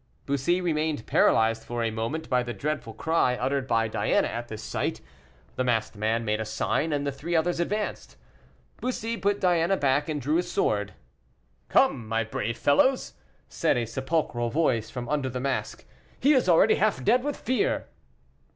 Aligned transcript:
Bussy 0.25 0.61
remained 0.61 1.05
paralyzed 1.05 1.63
for 1.63 1.83
a 1.83 1.91
moment 1.91 2.27
by 2.27 2.41
the 2.41 2.53
dreadful 2.55 2.95
cry 2.95 3.35
uttered 3.35 3.67
by 3.67 3.87
Diana 3.87 4.29
at 4.29 4.47
this 4.47 4.63
sight. 4.63 4.99
The 5.57 5.63
masked 5.63 5.95
man 5.95 6.25
made 6.25 6.41
a 6.41 6.43
sign, 6.43 6.91
and 6.91 7.05
the 7.05 7.11
three 7.11 7.35
others 7.35 7.59
advanced. 7.59 8.17
Bussy 8.81 9.15
put 9.15 9.39
Diana 9.39 9.77
back, 9.77 10.09
and 10.09 10.19
drew 10.19 10.37
his 10.37 10.51
sword. 10.51 10.95
"Come, 11.69 12.07
my 12.07 12.23
brave 12.23 12.57
fellows!" 12.57 13.13
said 13.47 13.77
a 13.77 13.85
sepulchral 13.85 14.49
voice 14.49 14.89
from 14.89 15.07
under 15.07 15.29
the 15.29 15.39
mask; 15.39 15.85
"he 16.19 16.33
is 16.33 16.49
already 16.49 16.77
half 16.77 17.03
dead 17.03 17.23
with 17.23 17.37
fear." 17.37 17.85